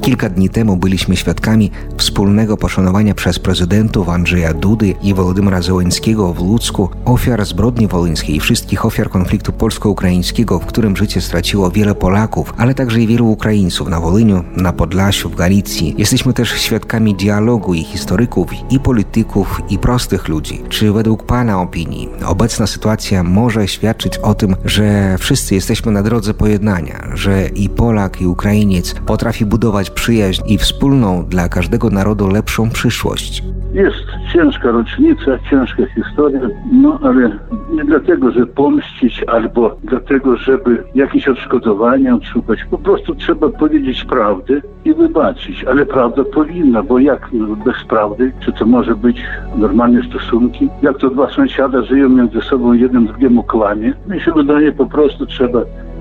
Kilka 0.00 0.28
dni 0.28 0.50
temu 0.50 0.76
byliśmy 0.76 1.16
świadkami 1.16 1.70
wspólnego 1.96 2.56
poszanowania 2.56 3.14
przez 3.14 3.38
prezydentów 3.38 4.08
Andrzeja 4.08 4.54
Dudy 4.54 4.94
i 5.02 5.14
Wołodymyra 5.14 5.62
Zełenskiego 5.62 6.32
w 6.32 6.38
Ludzku 6.38 6.88
ofiar 7.04 7.46
zbrodni 7.46 7.88
wołyńskiej 7.88 8.36
i 8.36 8.40
wszystkich 8.40 8.84
ofiar 8.84 9.10
konfliktu 9.10 9.52
polsko-ukraińskiego, 9.52 10.58
w 10.58 10.66
którym 10.66 10.96
życie 10.96 11.20
straciło 11.20 11.70
wiele 11.70 11.94
Polaków, 11.94 12.54
ale 12.56 12.74
także 12.74 13.00
i 13.00 13.06
wielu 13.06 13.30
Ukraińców 13.30 13.88
na 13.88 14.00
Wolyniu, 14.00 14.44
na 14.56 14.72
Podlasiu, 14.72 15.30
w 15.30 15.34
Galicji. 15.34 15.94
Jesteśmy 15.98 16.32
też 16.32 16.50
świadkami 16.50 17.14
dialogu 17.14 17.74
i 17.74 17.84
historyków, 17.84 18.50
i 18.70 18.80
polityków, 18.80 19.60
i 19.68 19.78
prostych 19.78 20.28
ludzi. 20.28 20.62
Czy 20.68 20.92
według 20.92 21.26
Pana 21.26 21.60
opinii 21.62 22.08
obecna 22.26 22.66
sytuacja 22.66 23.22
może 23.22 23.68
świadczyć 23.68 24.18
o 24.18 24.34
tym, 24.34 24.56
że 24.64 25.16
wszyscy 25.18 25.54
jesteśmy 25.54 25.92
na 25.92 26.02
drodze 26.02 26.34
pojednania, 26.34 27.08
że 27.14 27.48
i 27.48 27.68
Polak, 27.68 28.20
i 28.20 28.26
Ukrainiec 28.26 28.94
potrafi 29.06 29.46
budować 29.46 29.85
przyjaźń 29.90 30.42
i 30.46 30.58
wspólną 30.58 31.24
dla 31.24 31.48
każdego 31.48 31.90
narodu 31.90 32.28
lepszą 32.28 32.70
przyszłość? 32.70 33.42
Jest 33.72 34.06
ciężka 34.32 34.70
rocznica, 34.70 35.38
ciężka 35.50 35.82
historia, 35.94 36.40
no 36.72 36.98
ale 37.02 37.30
nie 37.72 37.84
dlatego, 37.84 38.30
że 38.30 38.46
pomścić 38.46 39.24
albo 39.26 39.76
dlatego, 39.84 40.36
żeby 40.36 40.84
jakieś 40.94 41.28
odszkodowania 41.28 42.14
odszukać. 42.14 42.58
Po 42.70 42.78
prostu 42.78 43.14
trzeba 43.14 43.48
powiedzieć 43.48 44.04
prawdę 44.04 44.60
i 44.84 44.94
wybaczyć, 44.94 45.64
ale 45.64 45.86
prawda 45.86 46.24
powinna, 46.24 46.82
bo 46.82 46.98
jak 46.98 47.30
bez 47.64 47.84
prawdy, 47.88 48.32
czy 48.40 48.52
to 48.52 48.66
może 48.66 48.96
być 48.96 49.22
normalne 49.56 50.02
stosunki? 50.02 50.68
Jak 50.82 50.98
to 50.98 51.10
dwa 51.10 51.30
sąsiada 51.30 51.82
żyją 51.82 52.08
między 52.08 52.40
sobą, 52.40 52.72
jeden 52.72 53.06
drugiemu 53.06 53.42
kłamie? 53.42 53.92
Mi 54.08 54.20
się 54.20 54.32
wydaje, 54.32 54.72
po 54.72 54.86
prostu 54.86 55.26
trzeba 55.26 55.60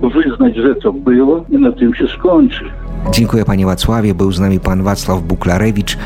wyznać, 0.10 0.56
że 0.56 0.76
to 0.76 0.94
było 0.94 1.46
i 1.50 1.58
na 1.58 1.72
tym 1.72 1.96
się 1.96 2.08
skończy. 2.08 2.64
Dziękuję 3.12 3.46
Panie 3.46 3.66
Wacławie. 3.66 4.16
Był 4.16 4.32
z 4.32 4.40
nami 4.40 4.60
Pan 4.60 4.84
Wacław 4.84 5.24
Buklarewicz, 5.24 5.98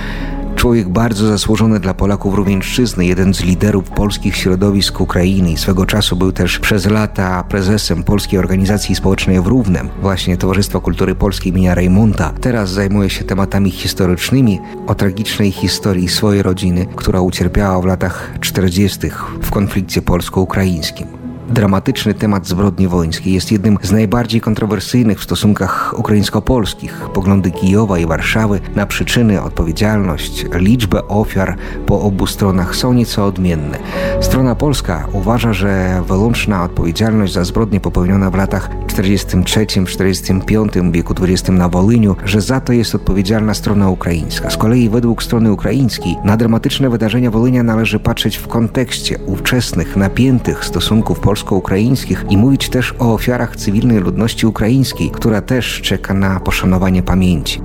Człowiek 0.59 0.89
bardzo 0.89 1.27
zasłużony 1.27 1.79
dla 1.79 1.93
Polaków 1.93 2.35
rówieńszczyzny, 2.35 3.05
jeden 3.05 3.33
z 3.33 3.43
liderów 3.43 3.89
polskich 3.89 4.35
środowisk 4.35 5.01
Ukrainy 5.01 5.51
i 5.51 5.57
swego 5.57 5.85
czasu 5.85 6.15
był 6.15 6.31
też 6.31 6.59
przez 6.59 6.85
lata 6.85 7.43
prezesem 7.43 8.03
Polskiej 8.03 8.39
Organizacji 8.39 8.95
Społecznej 8.95 9.41
w 9.41 9.47
Równem, 9.47 9.89
właśnie 10.01 10.37
Towarzystwa 10.37 10.79
Kultury 10.79 11.15
Polskiej 11.15 11.51
imienia 11.51 11.75
Rejmonta. 11.75 12.33
Teraz 12.41 12.69
zajmuje 12.69 13.09
się 13.09 13.23
tematami 13.23 13.71
historycznymi 13.71 14.59
o 14.87 14.95
tragicznej 14.95 15.51
historii 15.51 16.07
swojej 16.07 16.43
rodziny, 16.43 16.85
która 16.95 17.21
ucierpiała 17.21 17.81
w 17.81 17.85
latach 17.85 18.33
40. 18.39 18.99
w 19.41 19.51
konflikcie 19.51 20.01
polsko-ukraińskim. 20.01 21.18
Dramatyczny 21.49 22.13
temat 22.13 22.47
zbrodni 22.47 22.87
wołyńskiej 22.87 23.33
jest 23.33 23.51
jednym 23.51 23.77
z 23.81 23.91
najbardziej 23.91 24.41
kontrowersyjnych 24.41 25.19
w 25.19 25.23
stosunkach 25.23 25.93
ukraińsko-polskich. 25.97 27.01
Poglądy 27.13 27.51
Kijowa 27.51 27.99
i 27.99 28.05
Warszawy 28.05 28.59
na 28.75 28.85
przyczyny, 28.85 29.41
odpowiedzialność, 29.41 30.45
liczbę 30.53 31.07
ofiar 31.07 31.55
po 31.85 32.01
obu 32.01 32.27
stronach 32.27 32.75
są 32.75 32.93
nieco 32.93 33.25
odmienne. 33.25 33.77
Strona 34.21 34.55
polska 34.55 35.07
uważa, 35.13 35.53
że 35.53 36.01
wyłączna 36.07 36.63
odpowiedzialność 36.63 37.33
za 37.33 37.43
zbrodnie 37.43 37.79
popełnione 37.79 38.31
w 38.31 38.35
latach 38.35 38.69
43-45 38.89 40.91
wieku 40.91 41.13
XX 41.21 41.49
na 41.49 41.69
Wolyniu, 41.69 42.15
że 42.25 42.41
za 42.41 42.61
to 42.61 42.73
jest 42.73 42.95
odpowiedzialna 42.95 43.53
strona 43.53 43.89
ukraińska. 43.89 44.49
Z 44.49 44.57
kolei 44.57 44.89
według 44.89 45.23
strony 45.23 45.51
ukraińskiej 45.51 46.15
na 46.25 46.37
dramatyczne 46.37 46.89
wydarzenia 46.89 47.31
Wolynia 47.31 47.63
należy 47.63 47.99
patrzeć 47.99 48.37
w 48.37 48.47
kontekście 48.47 49.19
ówczesnych, 49.25 49.95
napiętych 49.95 50.65
stosunków 50.65 51.19
polsko-ukraińskich 51.19 52.25
i 52.29 52.37
mówić 52.37 52.69
też 52.69 52.93
o 52.99 53.13
ofiarach 53.13 53.55
cywilnej 53.55 53.99
ludności 53.99 54.47
ukraińskiej, 54.47 55.11
która 55.11 55.41
też 55.41 55.81
czeka 55.81 56.13
na 56.13 56.39
poszanowanie 56.39 57.03
pamięci. 57.03 57.61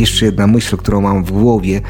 Jeszcze 0.00 0.26
jedna 0.26 0.46
myśl, 0.46 0.76
którą 0.76 1.00
mam 1.00 1.24
w 1.24 1.32
głowie, 1.32 1.80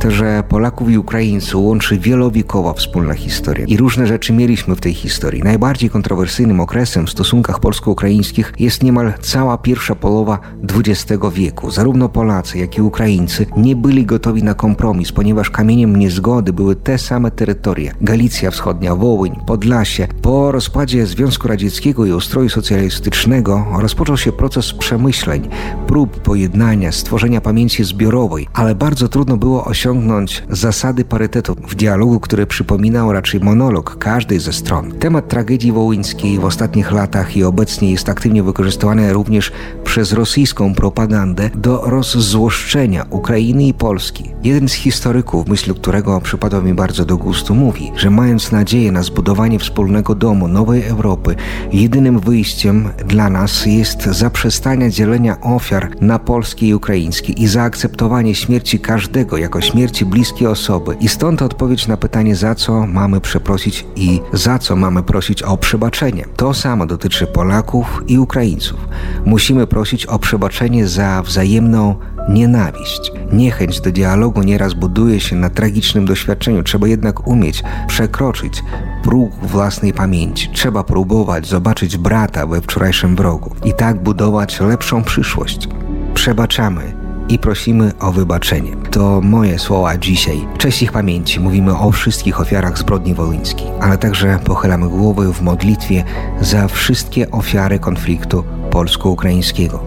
to 0.00 0.10
że 0.10 0.42
Polaków 0.48 0.90
i 0.90 0.98
Ukraińców 0.98 1.64
łączy 1.64 1.98
wielowiekowa 1.98 2.72
wspólna 2.72 3.14
historia. 3.14 3.66
I 3.66 3.76
różne 3.76 4.06
rzeczy 4.06 4.32
mieliśmy 4.32 4.76
w 4.76 4.80
tej 4.80 4.94
historii. 4.94 5.42
Najbardziej 5.42 5.90
kontrowersyjnym 5.90 6.60
okresem 6.60 7.06
w 7.06 7.10
stosunkach 7.10 7.60
polsko-ukraińskich 7.60 8.52
jest 8.58 8.82
niemal 8.82 9.12
cała 9.20 9.58
pierwsza 9.58 9.94
połowa 9.94 10.38
XX 10.74 11.22
wieku. 11.34 11.70
Zarówno 11.70 12.08
Polacy, 12.08 12.58
jak 12.58 12.78
i 12.78 12.82
Ukraińcy 12.82 13.46
nie 13.56 13.76
byli 13.76 14.06
gotowi 14.06 14.42
na 14.42 14.54
kompromis, 14.54 15.12
ponieważ 15.12 15.50
kamieniem 15.50 15.96
niezgody 15.96 16.52
były 16.52 16.76
te 16.76 16.98
same 16.98 17.30
terytoria. 17.30 17.92
Galicja 18.00 18.50
Wschodnia, 18.50 18.94
Wołyń, 18.94 19.40
Podlasie. 19.46 20.08
Po 20.22 20.52
rozpadzie 20.52 21.06
Związku 21.06 21.48
Radzieckiego 21.48 22.06
i 22.06 22.12
ustroju 22.12 22.48
socjalistycznego 22.48 23.66
rozpoczął 23.78 24.16
się 24.16 24.32
proces 24.32 24.72
przemyśleń, 24.72 25.48
prób 25.86 26.20
pojednania, 26.20 26.92
stworzenia 26.92 27.40
pamięci 27.40 27.53
zbiorowej, 27.80 28.46
ale 28.52 28.74
bardzo 28.74 29.08
trudno 29.08 29.36
było 29.36 29.64
osiągnąć 29.64 30.42
zasady 30.50 31.04
parytetu 31.04 31.56
w 31.68 31.74
dialogu, 31.74 32.20
który 32.20 32.46
przypominał 32.46 33.12
raczej 33.12 33.40
monolog 33.40 33.98
każdej 33.98 34.40
ze 34.40 34.52
stron. 34.52 34.92
Temat 34.92 35.28
tragedii 35.28 35.72
wołyńskiej 35.72 36.38
w 36.38 36.44
ostatnich 36.44 36.92
latach 36.92 37.36
i 37.36 37.44
obecnie 37.44 37.90
jest 37.90 38.08
aktywnie 38.08 38.42
wykorzystywany 38.42 39.12
również 39.12 39.52
przez 39.84 40.12
rosyjską 40.12 40.74
propagandę 40.74 41.50
do 41.54 41.82
rozzłoszczenia 41.86 43.06
Ukrainy 43.10 43.66
i 43.66 43.74
Polski. 43.74 44.24
Jeden 44.42 44.68
z 44.68 44.72
historyków, 44.72 45.48
myśl 45.48 45.74
którego 45.74 46.20
przypadła 46.20 46.60
mi 46.60 46.74
bardzo 46.74 47.04
do 47.04 47.16
gustu, 47.16 47.54
mówi, 47.54 47.92
że 47.96 48.10
mając 48.10 48.52
nadzieję 48.52 48.92
na 48.92 49.02
zbudowanie 49.02 49.58
wspólnego 49.58 50.14
domu 50.14 50.48
nowej 50.48 50.82
Europy, 50.82 51.34
jedynym 51.72 52.18
wyjściem 52.20 52.88
dla 53.06 53.30
nas 53.30 53.66
jest 53.66 54.02
zaprzestanie 54.02 54.90
dzielenia 54.90 55.40
ofiar 55.40 55.90
na 56.00 56.18
polskie 56.18 56.68
i 56.68 56.74
ukraińskie 56.74 57.32
i 57.42 57.46
zaakceptowanie 57.46 58.34
śmierci 58.34 58.80
każdego 58.80 59.36
jako 59.36 59.60
śmierci 59.60 60.04
bliskiej 60.04 60.46
osoby. 60.46 60.96
I 61.00 61.08
stąd 61.08 61.42
odpowiedź 61.42 61.86
na 61.86 61.96
pytanie, 61.96 62.36
za 62.36 62.54
co 62.54 62.86
mamy 62.86 63.20
przeprosić 63.20 63.86
i 63.96 64.20
za 64.32 64.58
co 64.58 64.76
mamy 64.76 65.02
prosić 65.02 65.42
o 65.42 65.56
przebaczenie. 65.56 66.24
To 66.36 66.54
samo 66.54 66.86
dotyczy 66.86 67.26
Polaków 67.26 68.02
i 68.06 68.18
Ukraińców. 68.18 68.80
Musimy 69.24 69.66
prosić 69.66 70.06
o 70.06 70.18
przebaczenie 70.18 70.88
za 70.88 71.22
wzajemną 71.22 71.94
nienawiść. 72.28 73.12
Niechęć 73.32 73.80
do 73.80 73.92
dialogu 73.92 74.42
nieraz 74.42 74.74
buduje 74.74 75.20
się 75.20 75.36
na 75.36 75.50
tragicznym 75.50 76.04
doświadczeniu. 76.04 76.62
Trzeba 76.62 76.88
jednak 76.88 77.26
umieć 77.26 77.62
przekroczyć 77.86 78.62
próg 79.02 79.30
własnej 79.42 79.92
pamięci. 79.92 80.48
Trzeba 80.52 80.84
próbować 80.84 81.48
zobaczyć 81.48 81.96
brata 81.96 82.46
we 82.46 82.60
wczorajszym 82.60 83.16
wrogu 83.16 83.54
i 83.64 83.74
tak 83.74 84.02
budować 84.02 84.60
lepszą 84.60 85.02
przyszłość. 85.02 85.68
Przebaczamy 86.14 87.03
i 87.28 87.38
prosimy 87.38 87.92
o 88.00 88.12
wybaczenie. 88.12 88.76
To 88.90 89.20
moje 89.20 89.58
słowa 89.58 89.98
dzisiaj. 89.98 90.46
Cześć 90.58 90.82
ich 90.82 90.92
pamięci. 90.92 91.40
Mówimy 91.40 91.78
o 91.78 91.90
wszystkich 91.90 92.40
ofiarach 92.40 92.78
zbrodni 92.78 93.14
wołyńskiej, 93.14 93.66
ale 93.80 93.98
także 93.98 94.38
pochylamy 94.44 94.88
głowy 94.88 95.32
w 95.32 95.42
modlitwie 95.42 96.04
za 96.40 96.68
wszystkie 96.68 97.30
ofiary 97.30 97.78
konfliktu 97.78 98.44
polsko-ukraińskiego. 98.70 99.82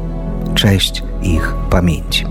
Cześć 0.55 1.03
ich 1.21 1.53
pamięci. 1.69 2.25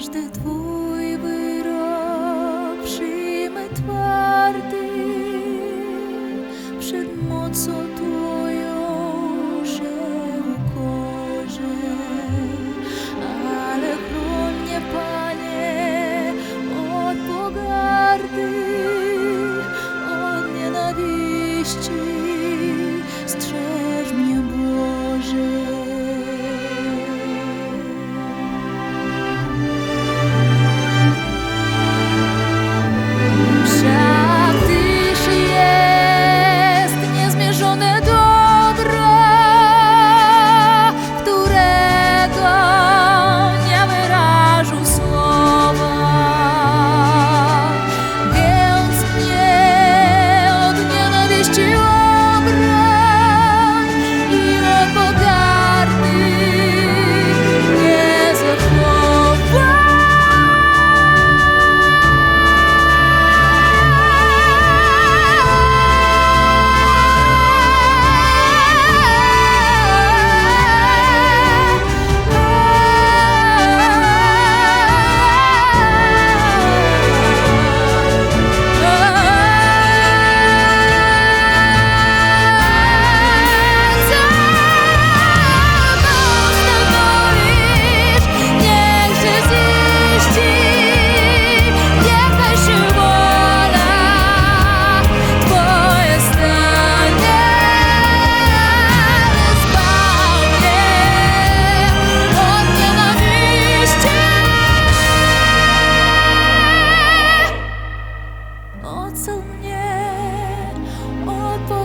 каждый 0.00 0.30
твой. 0.30 0.89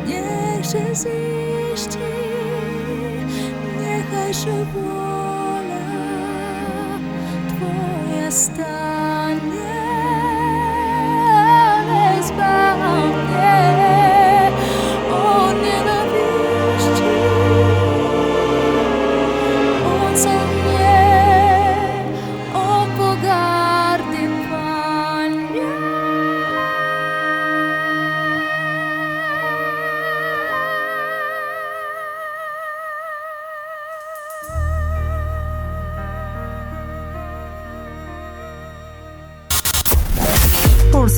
niech 0.07 0.67
się 0.67 0.95
ziści, 0.95 1.99
niechaj 3.81 4.35
się 4.35 4.67
budzi. 4.73 4.86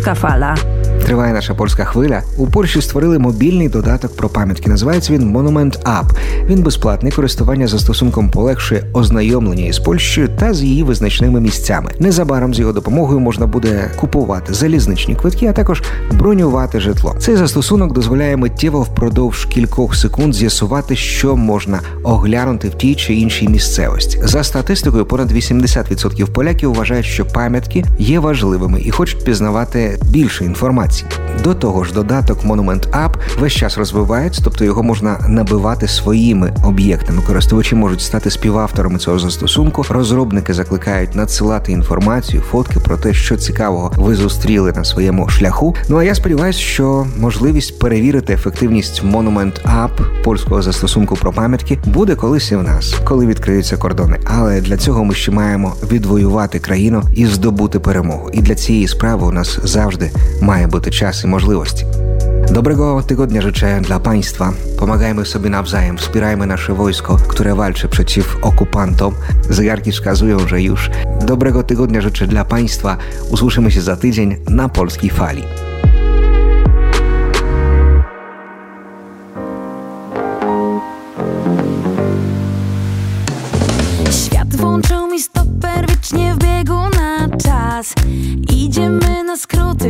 Polska 0.08 0.14
Fala. 0.14 0.67
Триває 1.08 1.32
наша 1.32 1.54
польська 1.54 1.84
хвиля. 1.84 2.22
У 2.36 2.46
Польщі 2.46 2.82
створили 2.82 3.18
мобільний 3.18 3.68
додаток 3.68 4.16
про 4.16 4.28
пам'ятки. 4.28 4.70
Називається 4.70 5.12
він 5.12 5.36
Monument 5.36 5.82
App. 5.82 6.04
Він 6.46 6.62
безплатний. 6.62 7.12
Користування 7.12 7.66
застосунком 7.68 8.30
полегшує 8.30 8.84
ознайомлення 8.92 9.66
із 9.66 9.78
Польщею 9.78 10.28
та 10.38 10.54
з 10.54 10.62
її 10.62 10.82
визначними 10.82 11.40
місцями. 11.40 11.90
Незабаром 11.98 12.54
з 12.54 12.58
його 12.58 12.72
допомогою 12.72 13.20
можна 13.20 13.46
буде 13.46 13.90
купувати 14.00 14.54
залізничні 14.54 15.14
квитки, 15.14 15.46
а 15.46 15.52
також 15.52 15.82
бронювати 16.12 16.80
житло. 16.80 17.16
Цей 17.18 17.36
застосунок 17.36 17.92
дозволяє 17.92 18.36
миттєво 18.36 18.82
впродовж 18.82 19.44
кількох 19.44 19.96
секунд 19.96 20.34
з'ясувати, 20.34 20.96
що 20.96 21.36
можна 21.36 21.80
оглянути 22.02 22.68
в 22.68 22.74
тій 22.74 22.94
чи 22.94 23.14
іншій 23.14 23.48
місцевості. 23.48 24.20
За 24.24 24.44
статистикою, 24.44 25.06
понад 25.06 25.32
80% 25.32 26.26
поляків 26.26 26.74
вважають, 26.74 27.06
що 27.06 27.26
пам'ятки 27.26 27.84
є 27.98 28.20
важливими 28.20 28.80
і 28.80 28.90
хочуть 28.90 29.24
пізнавати 29.24 29.98
більше 30.10 30.44
інформації. 30.44 30.97
До 31.44 31.54
того 31.54 31.84
ж, 31.84 31.94
додаток 31.94 32.44
Monument 32.44 32.90
App 32.90 33.10
весь 33.40 33.52
час 33.52 33.78
розвивається, 33.78 34.40
тобто 34.44 34.64
його 34.64 34.82
можна 34.82 35.18
набивати 35.28 35.88
своїми 35.88 36.52
об'єктами. 36.64 37.22
Користувачі 37.26 37.74
можуть 37.74 38.00
стати 38.00 38.30
співавторами 38.30 38.98
цього 38.98 39.18
застосунку. 39.18 39.84
Розробники 39.88 40.54
закликають 40.54 41.14
надсилати 41.14 41.72
інформацію, 41.72 42.42
фотки 42.42 42.80
про 42.80 42.96
те, 42.96 43.14
що 43.14 43.36
цікавого 43.36 43.92
ви 43.96 44.14
зустріли 44.14 44.72
на 44.72 44.84
своєму 44.84 45.28
шляху. 45.28 45.74
Ну 45.88 45.96
а 45.96 46.04
я 46.04 46.14
сподіваюся, 46.14 46.58
що 46.58 47.06
можливість 47.18 47.78
перевірити 47.78 48.32
ефективність 48.32 49.04
Monument 49.04 49.62
App 49.64 50.22
польського 50.22 50.62
застосунку 50.62 51.16
про 51.16 51.32
пам'ятки 51.32 51.78
буде 51.84 52.14
колись 52.14 52.52
і 52.52 52.56
в 52.56 52.62
нас, 52.62 52.94
коли 53.04 53.26
відкриються 53.26 53.76
кордони. 53.76 54.18
Але 54.24 54.60
для 54.60 54.76
цього 54.76 55.04
ми 55.04 55.14
ще 55.14 55.32
маємо 55.32 55.74
відвоювати 55.92 56.58
країну 56.58 57.02
і 57.14 57.26
здобути 57.26 57.78
перемогу. 57.78 58.30
І 58.32 58.40
для 58.40 58.54
цієї 58.54 58.88
справи 58.88 59.26
у 59.26 59.32
нас 59.32 59.58
завжди 59.64 60.10
mає 60.40 60.66
бути 60.66 60.87
час 60.91 61.23
і 61.23 61.27
możliwości. 61.27 61.85
Dobrego 62.51 63.03
tygodnia 63.03 63.41
życzę 63.41 63.81
dla 63.81 63.99
Państwa. 63.99 64.53
Pomagajmy 64.77 65.25
sobie 65.25 65.49
nawzajem, 65.49 65.97
wspierajmy 65.97 66.47
nasze 66.47 66.73
wojsko, 66.73 67.17
które 67.27 67.55
walczy 67.55 67.87
przeciw 67.87 68.37
okupantom. 68.41 69.13
Zegarki 69.49 69.91
wskazują, 69.91 70.47
że 70.47 70.61
już. 70.61 70.89
Dobrego 71.25 71.63
tygodnia 71.63 72.01
życzę 72.01 72.27
dla 72.27 72.45
Państwa. 72.45 72.97
Usłyszymy 73.29 73.71
się 73.71 73.81
za 73.81 73.95
tydzień 73.95 74.35
na 74.49 74.69
polskiej 74.69 75.09
fali. 75.09 75.43
Świat 84.11 84.55
włączył 84.55 85.07
mi 85.07 85.21
stoper 85.21 85.87
wiecznie 85.89 86.35
w 86.35 86.37
biegu 86.37 86.79
na 86.95 87.37
czas 87.37 87.93
Idziemy 88.49 89.23
na 89.23 89.37
skróty, 89.37 89.86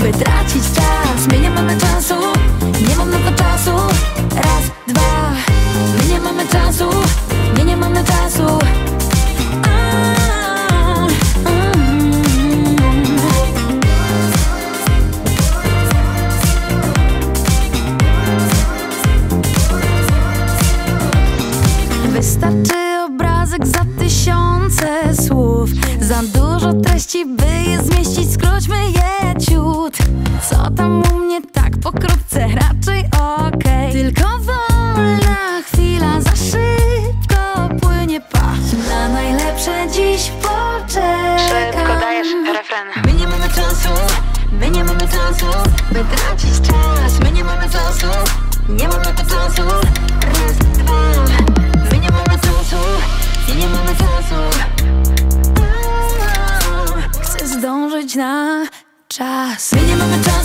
By 0.00 0.12
tracić 0.12 0.79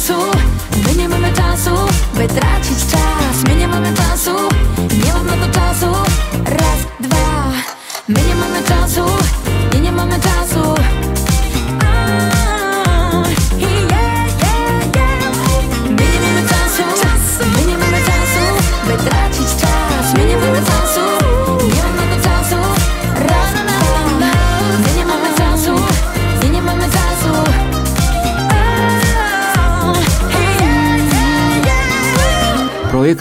czasu, 0.08 0.22
my 0.88 0.96
nie 0.96 1.10
mamy 1.10 1.34
czasu, 1.34 1.72
by 2.14 2.28
tracić 2.28 2.80
czas. 2.92 3.44
My 3.48 3.56
nie 3.56 3.68
mamy 3.68 3.94
czasu, 3.94 4.32
nie 5.06 5.14
mam 5.14 5.26
na 5.26 5.48
to 5.48 5.54
czasu. 5.54 5.86
Raz, 6.46 6.80
dwa, 7.00 7.52
my 8.08 8.20
nie 8.28 8.36
mamy 8.36 8.64
czasu, 8.68 9.06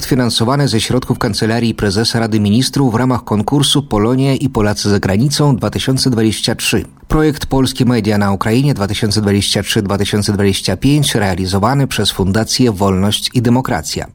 Projekt 0.05 0.21
finansowany 0.21 0.69
ze 0.69 0.81
środków 0.81 1.19
Kancelarii 1.19 1.75
Prezesa 1.75 2.21
Rady 2.21 2.41
Ministrów 2.41 2.93
w 2.93 2.95
ramach 2.95 3.25
konkursu 3.25 3.83
Polonia 3.83 4.35
i 4.35 4.49
Polacy 4.49 4.91
za 4.91 5.01
granicą 5.01 5.57
2023. 5.57 6.85
Projekt 7.09 7.47
Polskie 7.47 7.85
Media 7.85 8.19
na 8.19 8.33
Ukrainie 8.33 8.75
2023-2025 8.75 11.19
realizowany 11.19 11.87
przez 11.87 12.11
Fundację 12.11 12.73
Wolność 12.73 13.31
i 13.35 13.43
Demokracja. 13.43 14.07